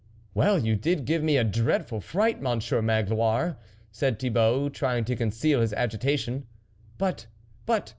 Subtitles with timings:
[0.33, 3.59] "Well, you did give me a dreadful fright, Monsieur Magloire,"
[3.91, 6.47] said Thibault, trying to conceal his agitation.
[6.97, 7.27] But,
[7.67, 7.89] but